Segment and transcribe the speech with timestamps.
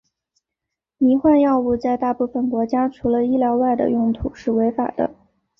[0.97, 5.11] 迷幻药物在大部分国家除了医疗外的用途是违法的。